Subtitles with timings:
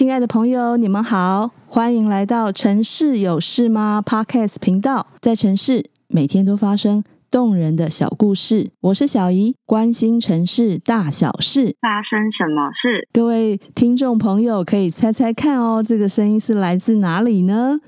[0.00, 5.08] 亲爱的朋友，你们好，欢迎来到城市有事吗 Podcast 频道。
[5.20, 8.70] 在城市，每天都发生动人的小故事。
[8.80, 11.76] 我是小姨，关心城市大小事。
[11.82, 13.06] 发生什么事？
[13.12, 17.80] 各位听众朋友可以猜猜看哦，这个声音是来自哪里呢？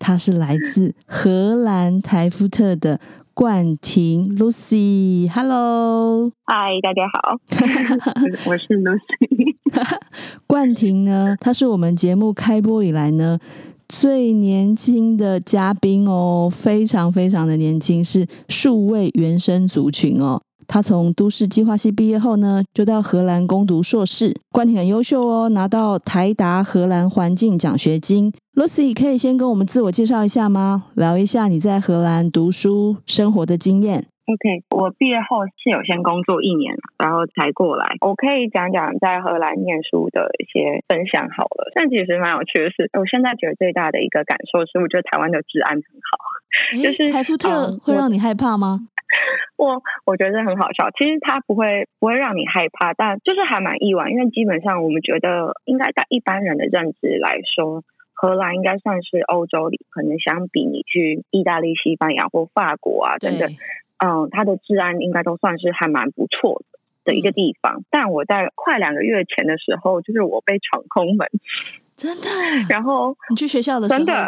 [0.00, 2.98] 它是来自荷兰台夫特的。
[3.34, 7.38] 冠廷 Lucy，Hello，嗨，大家好，
[8.50, 9.56] 我是 Lucy。
[10.46, 13.38] 冠廷呢，他是我们节目开播以来呢
[13.88, 20.42] 最年轻的嘉宾哦，非常非常的年轻，是数位原生族群哦。
[20.72, 24.34] 他从都市计划系毕业后呢，就到荷兰攻读硕士。
[24.50, 28.32] 冠廷很优秀哦，拿到台达荷兰环境奖学金。
[28.56, 30.84] Lucy 可以先跟我们自我介绍一下吗？
[30.96, 34.08] 聊一下你在荷兰读书生活的经验。
[34.24, 37.84] OK，我毕业后是有先工作一年，然后才过来。
[38.00, 41.68] 我可以讲讲在荷兰念书的一些分享好了。
[41.76, 46.16] 但其实蛮有趣的是，我现在觉得最大的一个感受是，我觉得台湾的治安很好。
[46.80, 48.88] 就是台福特会让你害怕吗？
[49.56, 63.48] 我我觉得很好笑，其实它不会不会让你害怕，但就是还蛮意外，因为基本上我们觉得应该在一般人的认知来说，荷兰应该算是欧洲里可能相比你去意大利、西班牙或法国啊等等，
[64.04, 67.80] 嗯，它的治安应该都算是还蛮不错的的一个地方。
[67.80, 71.28] 嗯、但我在快两个月前的时候，就是我被闯空门，
[71.96, 72.26] 真的。
[72.70, 73.98] 然后你去学校的时候？
[73.98, 74.24] 真的，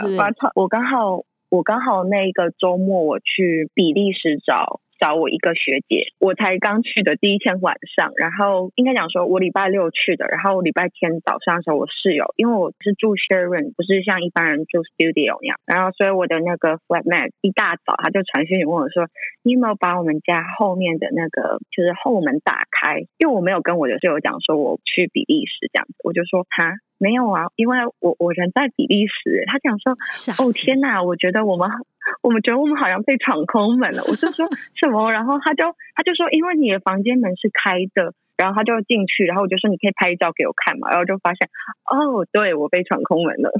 [0.55, 1.25] 我刚好
[1.55, 4.81] 我刚好那一个周末我去比利时找。
[5.01, 19.09] 找我一个学姐，我才刚去的第一天晚上，然后应该讲说，我礼拜六去的，然后礼拜天早上的时候，我室友，因为我是住 share 不是像一般人住 studio 那样，然后所以我的那个 flatmate 一大早他就传讯问我说，
[19.43, 23.01] 你有没有把我们家后面的那个就是后门打开？
[23.19, 26.79] 因为我没有跟我的室友讲说我去比利时这样子，我就说他。
[27.05, 29.45] 没有啊，因为我我人在比利时。
[29.47, 29.93] 他讲说，
[30.41, 31.69] 哦天哪，我觉得我们
[32.23, 34.01] 我们觉得我们好像被闯空门了。
[34.09, 34.49] 我就说
[34.81, 41.47] 什么，然后他就他就说，因为你的房间门是开的，然后他就进去，然后我就说你可以拍照给我看嘛，然后就发现
[41.85, 43.53] 哦，对，我被闯空门了。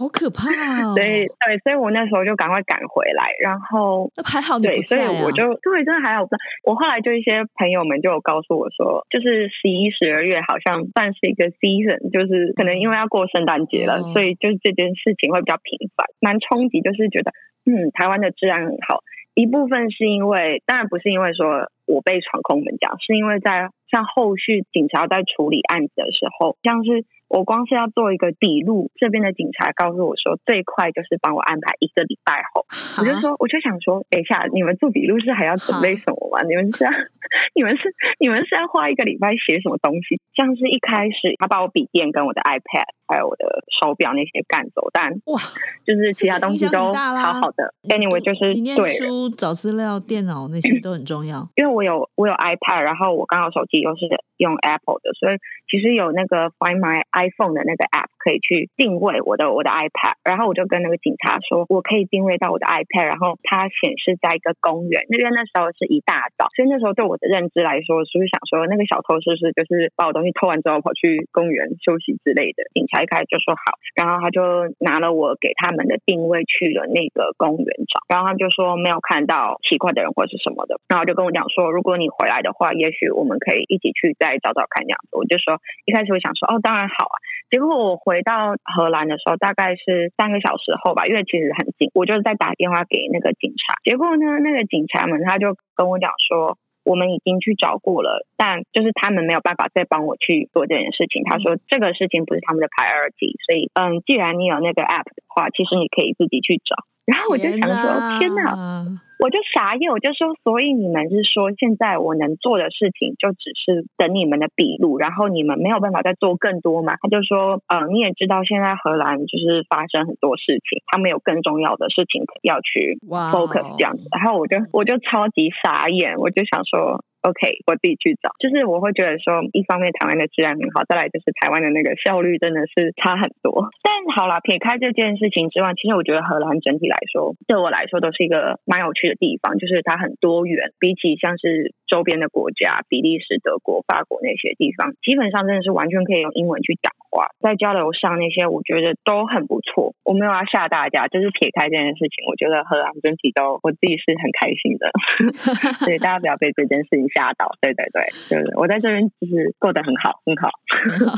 [0.00, 0.48] 好可怕
[0.80, 0.96] 哦！
[0.96, 4.72] 对对，所以我那时候就赶快赶回来，然后那还好你啊。
[4.72, 6.40] 对，所以我就对，真的还好不在。
[6.64, 16.80] 我后来就一些朋友们就有告诉我说，就是十一、十二月好像算是一个 season，就是可能因为要过圣诞节了，嗯、所以就是这件事情会比较频繁，蛮冲击。
[16.80, 17.36] 就是觉得，
[17.68, 27.04] 嗯，台湾的治安很好，一部分是因为，当然不是因为说我被闯空门这样，是因为在像后续警察在处理案子的时候，像是。
[27.30, 32.66] 我光是要做一个笔录，这边的警察告诉我说，最快就是帮我安排一个礼拜后。
[32.98, 36.42] 我就说，我就想说，等一下，你们做笔录是还要准备什么吗？
[36.42, 36.90] 你们是要，
[37.54, 40.18] 你们是，你们是要花一个礼拜写什么东西？
[40.34, 45.38] 像是一开始他把我笔电跟我的 iPad 还有我的手表那些干走，但哇，
[45.86, 47.74] 就是其他东西都好好的。
[47.86, 51.46] Anyway，就是你念书、找资料、电脑那些都很重要。
[51.54, 54.06] 因为我有我有 iPad，然后我刚好手机又是
[54.38, 55.36] 用 Apple 的，所以
[55.70, 57.04] 其实有那个 Find My。
[57.20, 65.04] iPhone 的那个 App 可以去定位我的我的 iPad，然后我就跟那个警察说，我可以定位到我的 iPad，然后它显示在一个公园。
[65.08, 72.64] 那边那时候是一大早，所以那时候对我的认知来说，是不是想说那个小偷是不是就是把我东西偷完之后跑去公园休息之类的？
[72.72, 74.40] 警察一开始就说好，然后他就
[74.80, 85.16] 拿了我给他们的定位去了那个公园找，然后他就说没有看到奇怪的人或是什么的，然后就跟我讲说，如果你回来的话，也许我们可以一起去再找找看这样子。
[85.18, 87.09] 我就说一开始我想说哦，当然好。
[87.50, 93.74] 结果我回到荷兰的时候，大概是三个小时后吧，因为其实很近，我就在打电话给那个警察。
[93.82, 101.24] 结果呢，那个警察们他就跟我讲说，我们已经去找过了，但就是他们没有办法再帮我去做这件事情。
[101.24, 106.76] 他说这个事情不是他们的 priority，所以嗯，既然你有那个 app 的话，其实你可以自己去找。
[107.06, 108.54] 然后我就想说，天哪！
[108.54, 116.96] 天哪我就傻眼，我就说，所以你们是说，现在我能做的事情就只是等你们的笔录，然后你们没有办法再做更多吗？
[117.02, 124.08] 他就说，呃，你也知道现在荷兰就是发生很多事情，他们有更重要的事情要去 focus 这样子。
[124.10, 127.04] 然后我就我就超级傻眼，我就想说。
[127.22, 128.32] OK，我自己去找。
[128.40, 133.68] 就是我会觉得说，一方面台湾的治安很好，再来就是台湾的那个效率真的是差很多。
[133.82, 140.72] 但好啦，撇开这件事情之外，其实我觉得荷兰整体来说，对我来说都是一个蛮有趣的地方，就是它很多元。
[140.78, 147.26] 比起像是周边的国家，比利时、德国、法国那些地方，基本上真的是完全可以用英文去讲话。
[147.40, 149.94] 在交流上那些，我觉得都很不错。
[150.04, 154.86] 我没有要吓大家，就是撇开这件事情，我觉得荷兰整体都我自己是很开心的，
[155.84, 157.50] 所以大家不要被这件事情吓到。
[157.60, 160.50] 对对对，就是我在这边就是过得很好，很好。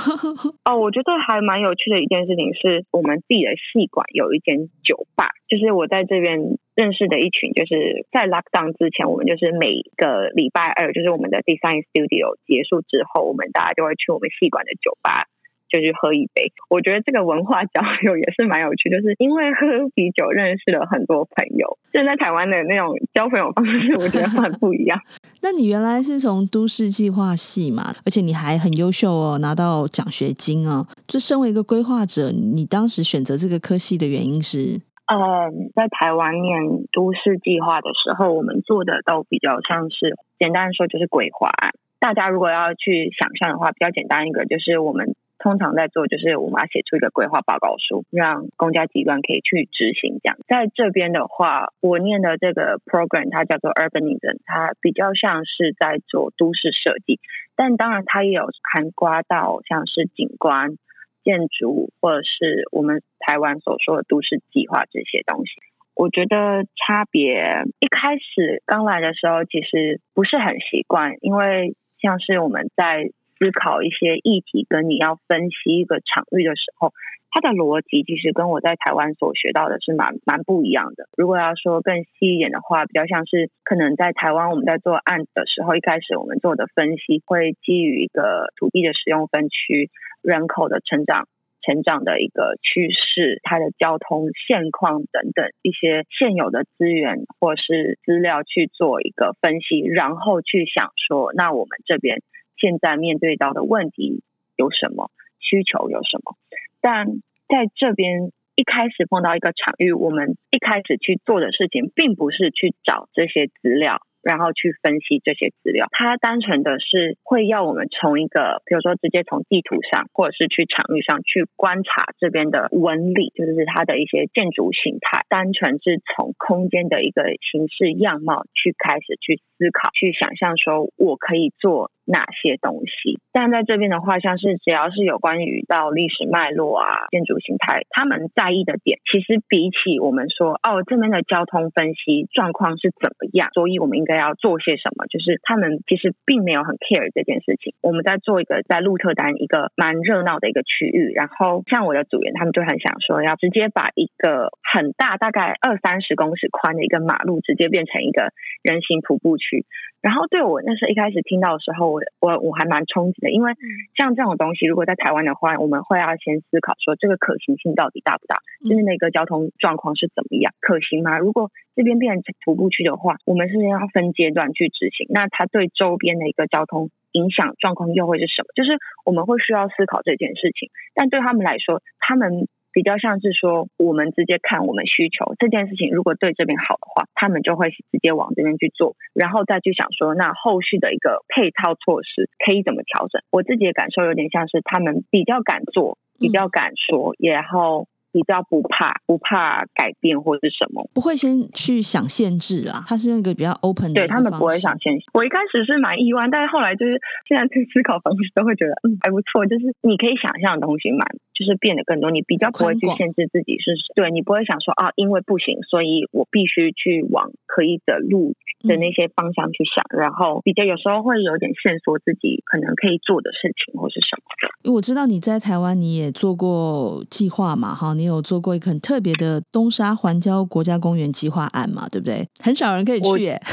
[0.64, 6.38] 哦，我觉得还蛮有趣的一件事情是我们自己的戏馆有一间酒吧，就是我在这边
[6.74, 15.26] 认识的一群，就是在 lockdown 之前，我们就是每个礼拜二，就是我们的 design studio 结束之后，我们大家就会去我们戏馆的酒吧。
[15.72, 21.78] 就去喝一杯，我觉得这个文化交流也是蛮有趣，就是因为喝啤酒认识了很多朋友。
[21.94, 25.00] 现在台湾的那种交朋友方式，我觉得很不一样。
[25.40, 30.86] 那你原来是从都市计划系嘛，而且你还很优秀哦，拿到奖学金哦。
[31.08, 34.82] 就身为一个规划者，你当时选择这个科系的原因是？
[35.12, 36.62] 嗯，在台湾念
[36.92, 41.72] 都市计划的时候，我们做的都比较像是，简单说就是规划案。
[42.00, 45.14] 大家如果要去想象的话，比较简单一个就是我们。
[45.42, 50.20] 通常在做就是我们要写出一个规划报告书，让公家机关可以去执行。
[50.22, 57.18] 这样，在这边的话，我念的这个 program 它叫做 urbanism，它比较像是在做都市设计，
[57.56, 60.76] 但当然它也有涵盖到像是景观、
[61.24, 65.52] 建筑或者是我们台湾所说的都市计划这些东西。
[65.94, 73.10] 我觉得差别一开始刚来的时候其实不是很习惯，因为像是我们在。
[73.42, 76.92] 思考一些议题，跟你要分析一个场域的时候，
[77.32, 81.08] 它的逻辑其实跟我在台湾所学到的是蛮蛮不一样的。
[81.16, 89.90] 如果要说更细一点的话，比较像是可能在台湾我们在做案子的时候，一开始我们做的分析会基于一个土地的使用分区、
[90.22, 91.28] 人口的成长、
[91.60, 102.22] 成长的一个趋势、它的交通现况等等一些现有的资源或是资料去做一个分析，然后去想说，那我们这边。
[102.60, 104.22] 现在面对到的问题
[104.54, 105.10] 有什么？
[105.40, 106.36] 需求有什么？
[106.80, 107.06] 但
[107.48, 113.98] 在这边一开始碰到一个场域，我们一开始去做的事情，并不是去找这些资料。
[114.22, 133.18] 然后去分析这些资料，它单纯的是会要我们从一个，比如说直接从地图上，或者是去场域上去观察这边的纹理，就是它的一些建筑形态，单纯是从空间的一个形式样貌去开始去思考，去想象说我可以做哪些东西。
[133.32, 144.12] 但在这边的话，像是只要是有关于到历史脉络啊、建筑形态，他们在意的点，其实比起我们说哦这边的交通分析状况是怎么样，所以我们应该。
[144.12, 145.06] 要做些什么？
[145.06, 147.74] 就是他们其实并没有很 care 这件事情。
[147.80, 158.30] 我们在做一个在鹿特丹一个蛮热闹的一个区域，然后像我的组员，他们就很想说要直接把一个很大，大概二三十公尺宽的一个马路，直接变成一个
[158.62, 159.64] 人行徒步区。
[160.02, 163.54] 然后对我那时候一开始听到的时候，我我我还蛮冲击的，因为
[163.96, 168.36] 像这种东西，如果在台湾的话，我们会要先思考说这个可行性到底大不大，
[168.68, 171.18] 就是那个交通状况是怎么样，可行吗？
[171.18, 178.48] 如果这边变成徒步区的话，我们是要分阶段去执行，那它对周边的一个交通影响状况又会是什么？
[178.56, 178.76] 就是
[179.06, 182.48] 我们会需要思考这件事情，但对他们来说，他们。
[182.72, 193.22] 比较像是说，我们直接看我们需求这件事情，如果对这边好的话，他们就会直接往这边去做，然后再去想说，那后续的一个配套措施可以怎么调整。
[193.30, 197.86] 我自己的感受有点像是他们比较敢做，比较敢说，然后。
[198.12, 202.84] 比较不怕，不怕改变或是什么，不会先去想限制啊。
[202.86, 205.04] 他是用一个比较 open 的，对他们不会想限制。
[205.14, 211.00] 我一开始是蛮意外，但是后来就是现在去思考方式都会觉得嗯还不错，就是你可以想象的东西蛮
[211.32, 224.48] 就是变得更多，你比较不会去限制自己是，对你不会想说啊，因为不行，所以我必须去往可以的路的那些方向去想，嗯、然后比较有时候会有点线索自己可能可以做的事情或是什么的。
[224.62, 227.94] 因为我知道你在台湾你也做过计划嘛，哈。
[227.94, 231.88] 你有做过一个很特别的东沙环礁国家公园计划案嘛？
[231.90, 232.26] 对不对？
[232.42, 233.38] 很少人可以去耶。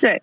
[0.00, 0.20] 对，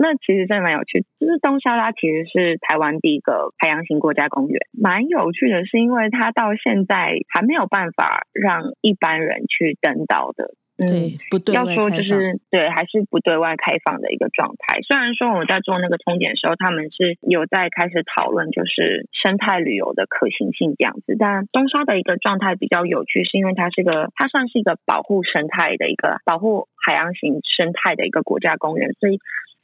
[0.00, 1.04] 那其实真的蛮有趣。
[1.20, 10.54] 就是东沙拉其实是台湾第一个海洋型国家公园，蛮有趣的，是因为它到现在还没有办法让一般人去登岛的。
[10.86, 14.80] 对，不对，要说就是对，还是不对外开放的一个状态。
[14.82, 21.16] 虽然说我们在做那个通检的时候，他们是有在开始讨论，就是生态旅游的可行性这样子。
[21.18, 29.18] 但东沙的一个状态比较有趣，是因为它是个，它算是一个保护生态的一个保护海洋型生态的一个国家公园，所以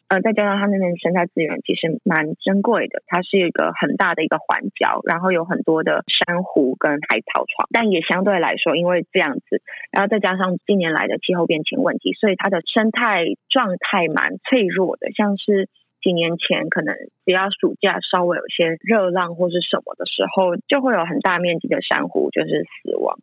[0.08, 9.62] 呃，再加上它那边生态资源其实蛮珍贵的，它是一个很大的一个环礁，然后有很多的珊瑚跟海草床，但也相对来说，因为这样子，
[9.92, 15.68] 然后再加上近年来的气候变迁问题，所以它的生态状态蛮脆弱的，像是。
[16.00, 16.94] 几年前，可能
[17.26, 23.18] 只要暑假稍微有些热浪或是什么的时候，就会有很大面积的珊瑚就是死亡。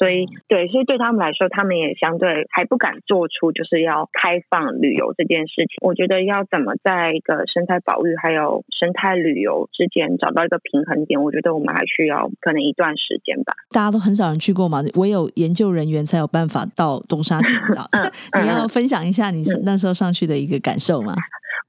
[0.00, 5.76] 所以，对，所以对他们来说，他们也相对还不敢做出就是要开放旅游这件事情。
[5.82, 13.52] 我觉得要怎么在一个生态保育还有生态旅游之间找到一个平衡点，我觉得我们还需要可能一段时间吧。
[13.72, 17.84] 大家都很少人去过嘛，唯有研究人员才有办法到东沙群岛。
[18.40, 21.12] 你要分享一下你那时候上去的一个感受吗？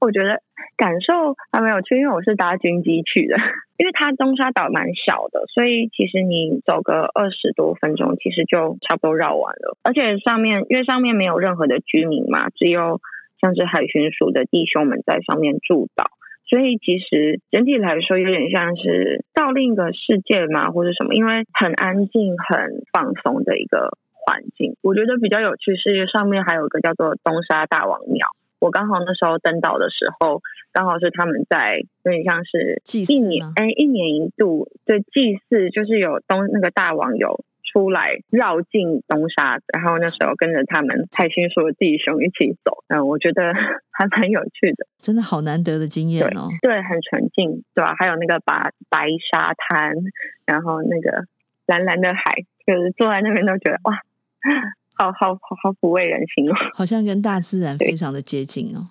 [0.00, 0.40] 我觉得
[0.76, 3.36] 感受还没有去，因为我是搭军机去的。
[3.78, 9.76] 因为它东沙岛蛮小的，所以其实你走个二十多分钟，其实就差不多绕完了。
[9.82, 13.00] 而且上面因为上面没有任何的居民嘛，只有
[13.40, 16.04] 像是海巡署的弟兄们在上面驻岛，
[16.48, 24.76] 所以其实整体来说有点像是到另一个世界嘛，或者什么，因为很安静、很放松的一个环境。
[24.82, 28.28] 我觉得比较有趣是上面还有一个叫做东沙大王庙。
[28.62, 30.40] 我刚好那时候登岛的时候，
[30.70, 32.80] 刚好是他们在有点像是
[33.12, 43.52] 一年哎，一年一度的祭祀，就是有东那个大王有出来绕境东沙，然后那时候跟着他们海巡署的弟兄一起走，嗯，我觉得
[43.90, 46.46] 还蛮有趣的，真的好难得的经验哦。
[46.62, 47.94] 对，对，很纯净，对吧、啊？
[47.98, 49.96] 还有那个白白沙滩，
[50.46, 51.24] 然后那个
[51.66, 53.98] 蓝蓝的海，就是坐在那边都觉得哇。
[54.96, 58.88] 好好好好抚慰人心哦，好像跟大自然非常的接近哦。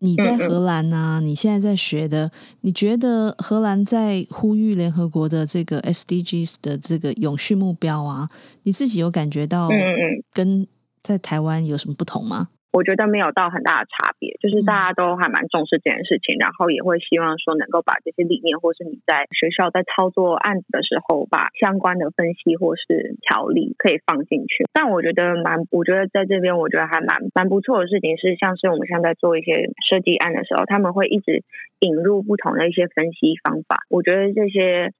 [0.00, 8.28] 你在荷兰啊，你现在在学的，你觉得荷兰在呼吁联合国的这个 SDGs 的这个永续目标啊，
[8.64, 10.66] 你自己有感觉到嗯嗯跟
[11.02, 12.48] 在台湾有什么不同吗？
[12.76, 24.68] 我觉得没有到很大的差别，就是大家都还蛮重视这件事情，然后也会希望说能够把这些理念，或是你在学校在操作案子的时候，把相关的分析或是条例可以放进去。
[24.74, 31.44] 但我觉得蛮，我觉得在这边我觉得还蛮蛮不错的事情是，像是我们现在在做一些设计案的时候，他们会一直
[31.80, 33.78] 引入不同的一些分析方法。
[33.88, 34.92] 我觉得这些。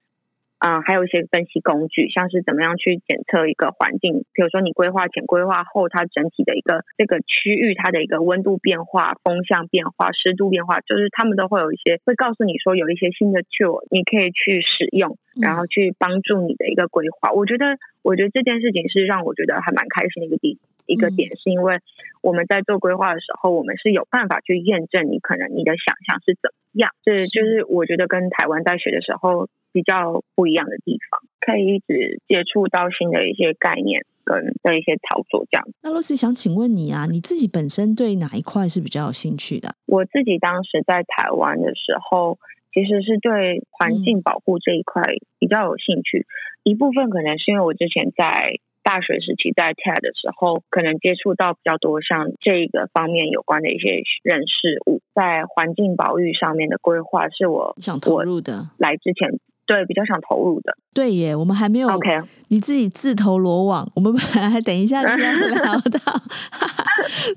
[0.59, 17.33] 嗯，还有一些分析工具，像是怎么样去检测一个环境，比如说你规划前、规划后，它整体的一个这个区域它的一个温度变化、风向变化、湿度变化，就是他们都会有一些会告诉你说有一些新的 tool 你可以去使用，然后去帮助你的一个规划。
[17.33, 21.81] 我觉得，我觉得这件事情是让我觉得还蛮开心的一个地一个点，是因为
[22.23, 29.51] 我们在做规划的时候，我们是有办法去验证你可能你的想象是怎么样，这就是我觉得跟台湾在学的时候。
[29.77, 35.69] 比较不一样的地方，可以一直接触到新的一些概念跟的一些操作，这样。
[35.83, 39.69] 那露丝想请问你啊，你自己本身对哪一块是比较有兴趣的？
[39.85, 42.39] 我自己当时在台湾的时候，
[42.73, 45.03] 其实是对环境保护这一块
[45.39, 46.21] 比较有兴趣。
[46.21, 58.71] 嗯、一部分可能是因为我之前在大学时期在 TED 的时候，可能接触到比较多像这个方面有关的一些人事物，在环境保育上面的规划是我想投入的。
[58.79, 59.39] 来之前。
[59.67, 60.73] 对，比较想投入的。
[60.95, 61.89] 对耶，我们还没有。
[61.89, 62.09] OK，
[62.49, 63.87] 你自己自投罗网。
[63.95, 66.21] 我们本 来还等一下就要聊到。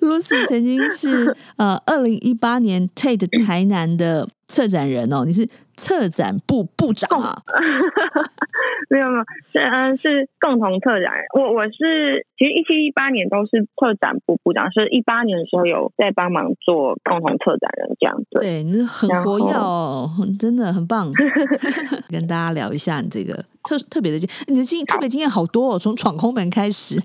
[0.02, 5.48] ，Lucy 曾经是呃，二零一八年 TED 台南的策展人哦，你是
[5.80, 7.42] 策展部部长啊。
[8.90, 11.24] 没有没有，是嗯是共同策展人。
[11.38, 18.40] 我我是其实一七一八年都是策展部部长，是一八年的时候有在帮忙做共同策展人这样子。
[18.40, 20.10] 对，你很活跃哦，
[20.40, 21.12] 真的很棒。
[22.10, 23.34] 跟大家聊一下你这个
[23.64, 27.00] 特特别的经，你的经特别经验好多哦，从闯空门开始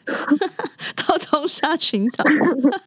[0.97, 2.25] 到东沙群岛，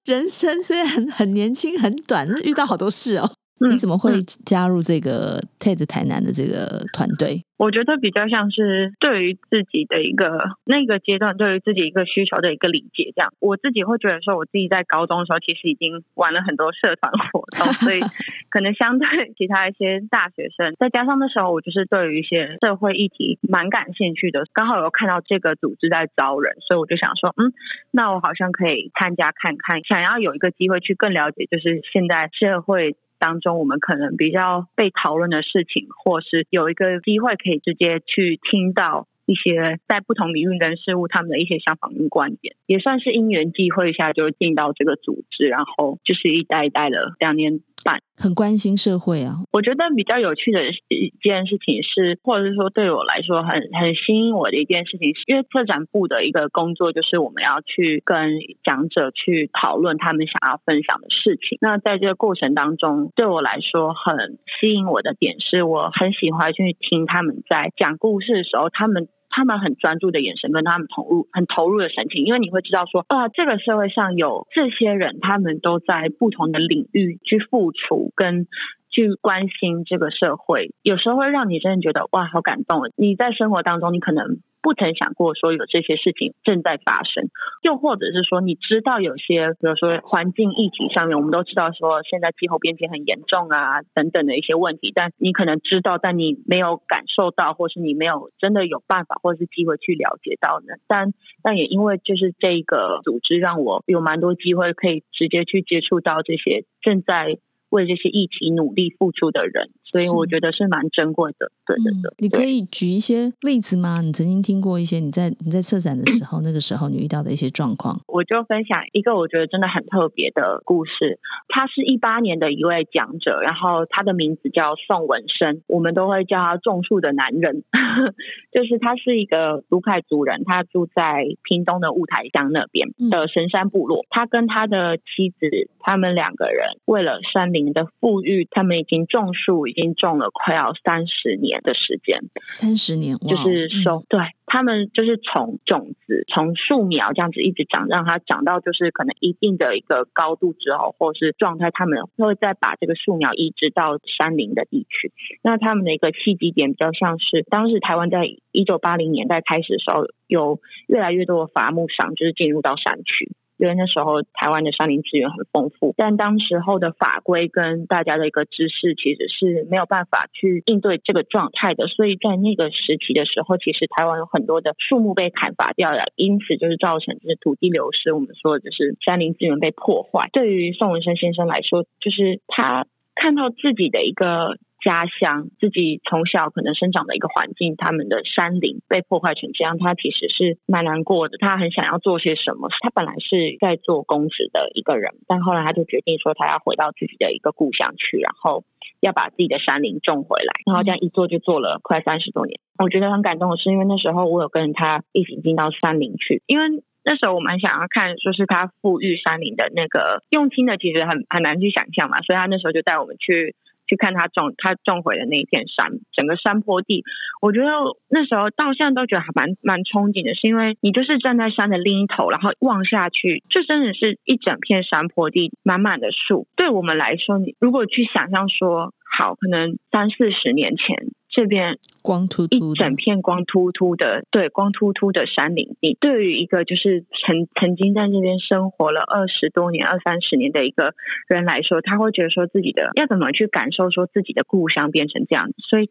[0.05, 3.29] 人生虽然很年轻很短，遇到好多事哦。
[3.59, 7.43] 你怎么会加入这个 TED 台南的这个团队？
[7.57, 10.29] 我觉得比较像是对于自己的一个
[10.63, 13.11] 那个阶段，对于自己一个需求的一个理解。
[13.15, 17.99] 这样，我自己会觉得说，我自己在高中的时候其实已经玩了很多社团活动，所以
[18.53, 27.53] 可能相对其他一些大学生，再加上那时候我就是对于一些社会议题蛮感兴趣的，刚好有看到这个组织在招人，所以我就想说，嗯，
[27.89, 32.95] 那我好像可以参加看看，想要有一个机会去更了解，就是现在社会。
[33.19, 49.47] 当中，我们可能比较被讨论的事情，或是有一个机会可以直接去听到一些在不同领域跟事物他们的一些想法跟观点，也算是因缘际会下就进到这个组织，然后就是一代一代的两年办，很关心社会啊。
[49.55, 50.59] 我觉得比较有趣的
[50.91, 58.35] 一件事情是，或者是说对我来说很很吸引我的一件事情，是因为策展部的一个工作就是我们要去跟
[58.67, 61.57] 讲者去讨论他们想要分享的事情。
[61.61, 69.07] 那在这个过程当中，对我来说很吸引我的点是，我很喜欢去听他们在讲故事的时候，他们。
[69.37, 78.47] 他们很专注的眼神跟他们投入很投入的神情，因为你会知道说啊，这个社会上有这些人，他们都在不同的领域去付出跟
[78.89, 82.89] 去关心这个社会，有时候会让你真的觉得哇，好感动。
[82.95, 84.39] 你在生活当中，你可能。
[84.67, 87.29] 不曾想过说有这些事情正在发生，
[87.63, 100.75] 又或者是说你知道有些，比如说环境议题上面，我们都知道说现在气候变迁很严重啊等等的一些问题，但你可能知道，但你没有感受到，或是你没有真的有办法或是机会去了解到呢。
[100.85, 107.37] 但但也因为就是这个组织，让我有蛮多机会可以直接去接触到这些正在。
[107.69, 111.51] 为这些议题努力付出的人，所以我觉得是蛮珍贵的。
[111.65, 113.99] 对对对，你可以举一些例子吗？
[114.01, 117.99] 你曾经听过一些你在你在策展的时候，那个时候你遇到的一些状况？
[118.07, 121.19] 我就分享一个我觉得真的很特别的故事。
[121.49, 127.63] 他是一八年的一位讲者，然后他的名字叫宋文生，我们都会叫他种树的男人。
[128.53, 134.05] 就是他是一个卢凯族人，他住在屏东的雾台乡那边的神山部落。
[134.09, 137.56] 他跟他的妻子，他们两个人为了山。
[137.65, 142.19] 的富裕，他们已经种树，已经种了快要三十年的时间。
[142.43, 155.11] 三十年，就是说，嗯、对他们就是从种子、从树苗这样子一直长，让它长到就是可能一定的一个高度之后，或是状态，他们会再把这个树苗移植到山林的地区。
[155.43, 163.31] 那他们的一个契机点比较像是，当时台湾在一九八零年代开始的时候，有越来越多的伐木商就是进入到山区。
[163.57, 180.29] 因为那时候台湾的山林资源很丰富，但当时候的法规跟大家的一个知识其实是没有办法去应对这个状态的，所以在那个时期的时候，其实台湾有很多的树木被砍伐掉了，因此就是造成就是土地流失，我们说的就是山林资源被破坏。
[180.31, 182.85] 对于宋文生先生来说，就是他
[183.19, 184.57] 看到自己的一个。
[184.79, 191.37] 家乡自己从小可能生长的一个环境，他们的山林被破坏成这样，他其实是蛮难过的。
[191.39, 192.69] 他很想要做些什么。
[192.79, 198.63] 他本来是在做公职的一个人，但后来他就决定说，他要回到自己的一个故乡去，然后
[199.01, 200.53] 要把自己的山林种回来。
[200.67, 202.59] 然后这样一做就做了快三十多年。
[202.77, 212.19] 我觉得很感动的是，因为那时候我有跟他一起进到山林去，因为那时候我们想要看，说是他复育山林的那个用心的，其实很很难去想象嘛。
[212.21, 213.55] 所以他那时候就带我们去。
[213.89, 217.05] 去看他种他种回的那一片山，整个山坡地，
[217.41, 217.71] 我觉得
[218.09, 226.47] 那时候到现在都觉得还蛮蛮憧憬的，是因为你就是站在山的另一头，然后望下去，这真的是一整片山坡地，满满的树。
[226.57, 231.07] 对我们来说，你如果去想象说，好，可能三四十年前。
[231.37, 240.95] 这边光秃秃，一整片光秃秃的，对，光秃秃的山林地，对于一个就是曾曾经在那边生活了二十多年、二三十年的一个
[241.27, 245.85] 人来说，他会觉得说自己的要怎么去感受说自己的故乡变成这样子，所以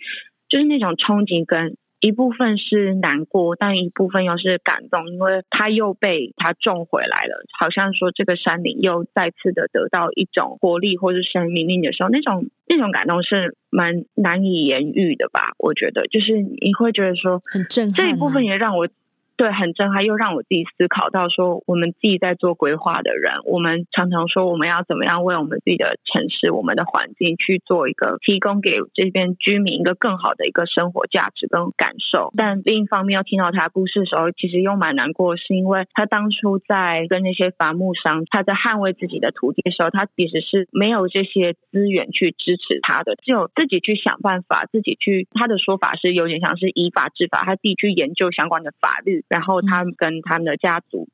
[0.49, 1.77] 就是那种憧憬跟。
[2.07, 15.55] 一部分是难过，但一部分又是感动，因为他又被他种回来了，好像说这个山林又再次的得到一种活力或是生命力的时候，那种那种感动是蛮难以言喻的吧？
[15.59, 18.88] 我觉得，就是你会觉得说很震撼，这一部分也让我。
[19.37, 32.33] 对，很震撼，又让我自己思考到说，我们自己在做规划的人，我们常常说我们要怎么样为我们自己的城市、我们的环境去做一个提供给这边居民一个更好的一个生活价值跟感受。
[32.35, 45.29] 但另一方面，要听到他故事的时候，其实又蛮难过，是因为他当初在跟那些伐木商，他在捍卫自己的土地的时候，他其实是没有这些资源去支持他的，只有自己去想办法，自己去。
[45.35, 49.25] 他的说法是有点像是以法治法，他自己去研究相关的法律。
[49.29, 51.09] 然后他跟他们的家族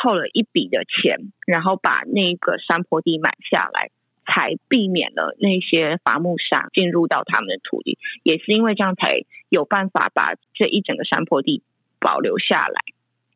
[0.00, 3.90] 凑了一笔的钱，然后把那个山坡地买下来，
[4.26, 7.98] 才避免了那些伐木商进入到他们的土地。
[8.22, 11.62] 也是因为这样，才有办法把这一整个山坡地
[12.00, 12.80] 保留下来，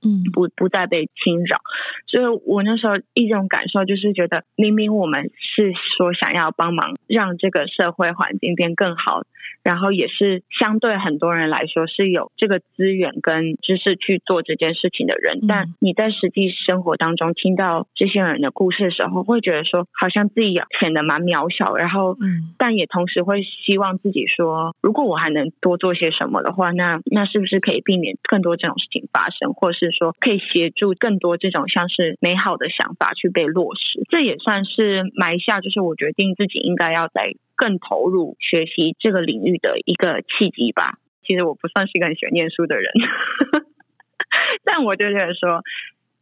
[0.07, 1.59] 嗯，不不再被侵扰。
[2.07, 9.23] 所以我那时候一种感受就是觉得，明明我们是说想要帮忙让这个社会环境变更好。
[9.63, 34.05] 然后也是相对很多人来说是有这个资源跟知识去做这件事情的人，但你在实际生活当中听到这些人的故事的时候，会觉得说好像自己显得蛮渺小，然后，嗯但也同时会希望自己说，如果我还能多做些什么的话，那那是不是可以避免更多这种事情发生，或是说可以协助更多这种像是美好的想法去被落实。
[34.11, 40.99] 这也算是埋下，就是我决定自己应该要在更投入学习这个领域的一个契机吧。
[41.25, 42.93] 其实我不算是一个很喜欢念书的人，
[44.65, 45.63] 但我就觉得说。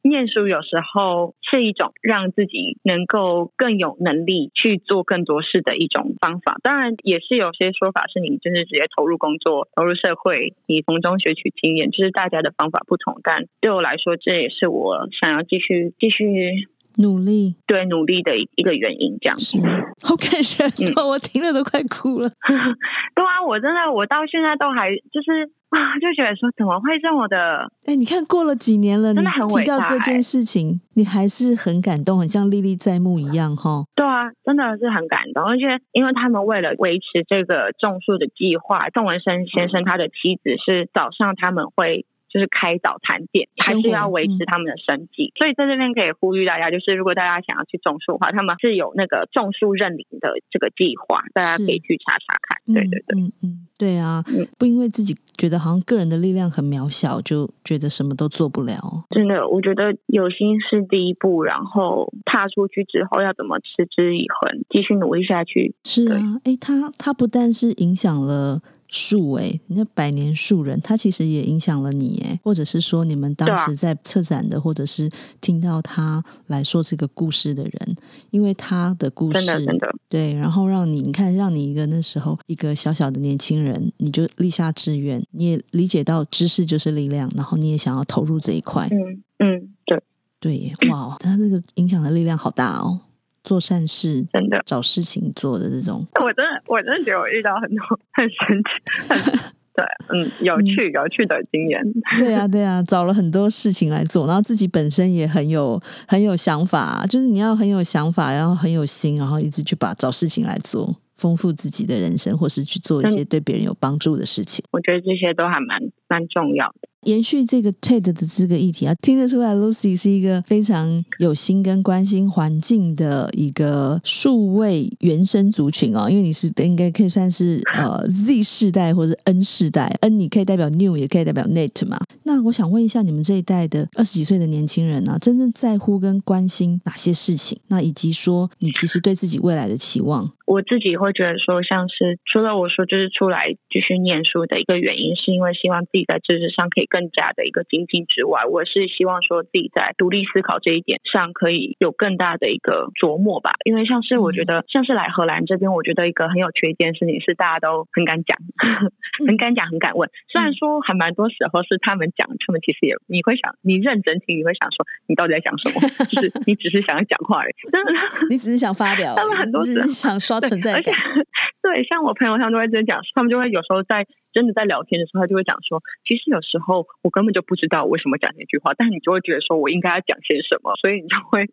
[0.07, 6.59] 念书有时候是一种让自己能够更有能力去做更多事的一种方法。
[6.63, 13.19] 当然，也是有些说法是你就是直接投入工作、投入社会，你从中学取经验，就是大家的方法不同。
[13.23, 16.69] 但对我来说，这也是我想要继续继续
[17.03, 19.17] 努力，对努力的一个原因。
[19.23, 19.59] 这样子，
[20.05, 22.29] 好感人，嗯，我听了都快哭了。
[23.17, 25.51] 对啊，我真的，我到现在都还就是。
[25.75, 27.37] 啊，就觉得说怎么会这么的？
[27.85, 33.85] 哎、欸，你看过了几年了，真的很伟大，你提到这件事情，你还是很感动，很像历历在目一样哈。
[33.95, 42.07] 对啊，真的是很感动，而且因为他们为了维持这个种树的计划，宋文生先生他的妻子是早上他们会。
[42.35, 52.75] 就是开早餐店，还是要维持他们的生计，嗯，所以在这边可以呼吁大家，就是如果大家想要去种树的话，他们是有那个种树认领的这个计划，大家可以去查查看。
[52.75, 54.21] 对对对，嗯嗯，对啊，
[54.59, 58.75] 不因为自己觉得好像个人的力量很渺小，就觉得什么都做不了。
[59.11, 65.77] 真的，我觉得有心是第一步，然后踏出去之后要怎么持之以恒，继续努力下去。
[65.85, 68.61] 是啊，哎，他他不但是影响了。
[68.95, 77.97] 树哎，人家百年树人，他其实也影响了你哎，或者是说你们当时在策展的，或者是听到他来说这个故事的人，
[78.31, 90.01] 因为他的故事，真的真的对，然后让你你看，让你一个那时候一个小小的年轻人，你就立下志愿，你也理解到知识就是力量，然后你也想要投入这一块，嗯嗯，对
[90.39, 93.01] 对，哇，他这个影响的力量好大哦。
[93.45, 101.83] 做善事，真的找事情做的这种， 我真的，我真的觉得我遇到很多 很神奇、很对，嗯，有趣、有趣的经验。
[102.19, 114.65] 对啊，对啊，找了很多事情来做，然后自己本身也很有很有想法，就是你要很有想法，然后很有心，然后一直去把找事情来做，丰富自己的人生，或是去做一些对别人有帮助的事情。
[114.71, 116.89] 我觉得这些都还蛮蛮重要的。
[117.05, 126.09] 延续这个 TED 的这个议题啊，听得出来 Lucy 是一个非常有心跟关心环境的一个数位原生族群哦。
[126.09, 131.99] 因为你是应该可以算是呃 Z 世代或者 N 世代，N 你可以代表 New，也可以代表 Net 嘛。
[132.25, 137.59] 那我想问一下，你们这一代的二十几岁的年轻人呢、真正在乎跟关心哪些事情？
[137.69, 140.33] 那以及说你其实对自己未来的期望？
[140.47, 146.89] 我自己会觉得说，像是除了我说就是出来继续念书的一个原因，是因为希望自己在知识上可以。
[146.95, 153.51] 更加的一个精进之外，我是希望说自己在独立思考这一点上可以有更大的一个琢磨吧。
[153.65, 158.39] 因为像是我觉得，像是来荷兰这边，我觉得一个很有趣的一件事情是，大家都很敢讲，
[159.27, 160.09] 很敢讲，很敢问。
[160.31, 165.91] 虽然说还蛮多时候是他们讲，他们其实也你会想，你认真听，你会想说，你到底在讲什么？
[166.07, 167.91] 就是你只是想要讲话而已，真的，
[168.31, 170.95] 你只是想发表，他们很多时候想刷存在感。
[171.59, 181.47] 对，像我朋友他们都会这样讲，他们就会有时候在真的在聊天的时候，他就会讲说，其实有时候我根本就不知道为什么讲那句话，但你就会觉得说我应该要讲些什么，所以你就会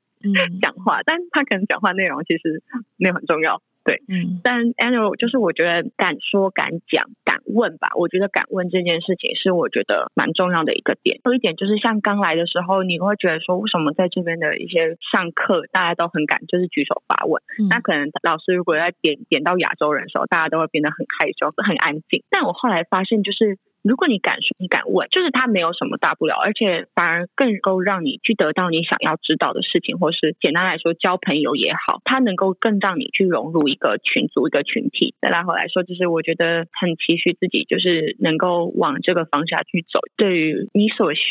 [0.60, 2.64] 讲话，但他可能讲话内容其实
[2.98, 3.62] 没有很重要。
[3.84, 7.90] 对，嗯，但 annual 就是我觉得敢说、敢讲、敢问吧。
[7.96, 11.20] 我觉得敢问这件事情是我觉得蛮重要的一个点。
[11.26, 17.42] 有一点就是像刚来的时候，你会觉得说，为什么在这边的一些上课大家都很敢，就是举手发问。
[17.60, 22.24] 嗯、那可能老师如果要点点到亚洲人的时候，大家都会变得很害羞、很安静。
[22.30, 23.58] 但我后来发现，就是。
[23.84, 35.16] 如果你敢说，你敢问，就是它没有什么大不了，而且反而更够让你去得到你想要知道的事情，或是简单来说交朋友也好，它能够更让你去融入一个群组、一个群体。
[35.20, 40.00] 再然后来说，就是我觉得很期许自己，就是能够往这个方向去走。
[40.16, 41.22] 对于你所希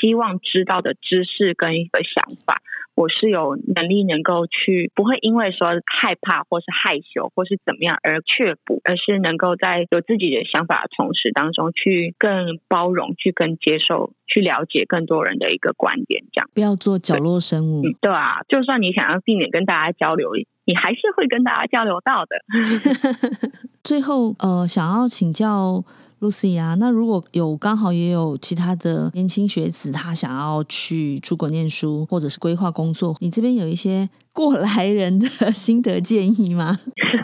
[0.00, 2.62] 希望知道的知识跟一个想法。
[2.94, 17.82] 我是有能力能够去，不会因为说害怕或是害羞或是怎么样而却步，而是能够在有自己的想法的同时当中去更包容，去更接受，去了解更多人的一个观点，这样不要做角落生物。
[17.82, 20.32] 对，对啊，就算你想要避免跟大家交流，
[20.66, 22.36] 你还是会跟大家交流到的。
[23.82, 25.82] 最后，呃，想要请教。
[26.22, 36.78] Lucy 啊，那如果有刚好也有其他的年轻学子，他想要去出国念书，或者是规划工作，你这边有一些过来人的心得建议吗？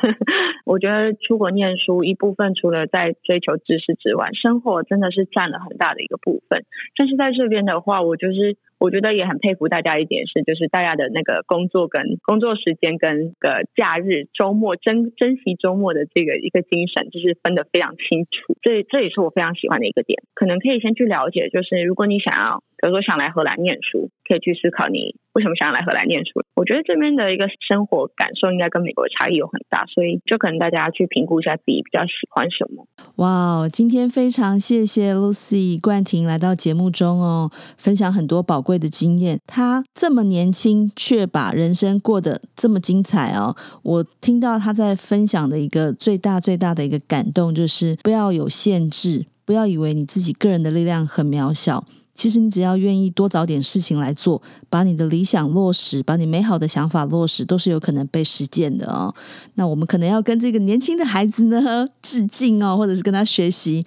[0.66, 6.66] 我觉得出国念书一部分除了在追求知识之外，生活真的是占了很大的一个部分。
[6.98, 18.56] 但是在这边的话，我就是我觉得也很佩服大家一点是，就是大家的那个工作跟工作时间跟个假日、周末珍珍惜周末的这个一个精神，就是分得非常清楚。
[18.62, 20.22] 这这也是我非常喜欢的一个点。
[20.34, 22.62] 可能可以先去了解，就是如果你想要。
[22.80, 26.44] 比如说想来荷兰念书，可以去思考你为什么想要来荷兰念书。
[26.54, 32.86] 我觉得这边的一个生活感受应该跟美国差异有很大，所以就可能大家去评估一下自己比较喜欢什么。
[33.16, 39.40] 哇，今天非常谢谢 Lucy 冠廷来到节目中哦，分享很多宝贵的经验。
[39.46, 43.56] 他这么年轻，却把人生过得这么精彩哦。
[43.82, 51.86] 我听到他在分享的一个最大最大的一个感动，就是不要有限制，不要以为你自己个人的力量很渺小。
[52.14, 59.14] 其实你只要愿意多找点事情来做，把你的理想落实，把你美好的想法落实，都是有可能被实践的哦。
[59.54, 63.86] 那我们可能要跟这个年轻的孩子呢致敬哦，或者是跟他学习。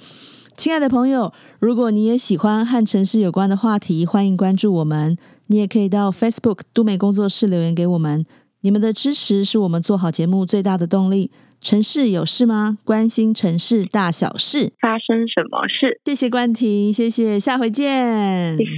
[0.62, 5.18] 亲爱的朋友，如果你也喜欢和城市有关的话题，欢迎关注我们。
[5.48, 8.24] 你也可以到 Facebook 都美工作室留言给我们。
[8.62, 11.32] 你们的支持是我们做好节目最大的动力。
[11.60, 12.78] 城市有事吗？
[12.84, 16.00] 关心城市大小事，发生什么事？
[16.06, 18.56] 谢谢冠廷，谢谢，下回见。
[18.56, 18.70] 谢谢，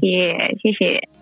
[0.62, 1.13] 谢谢。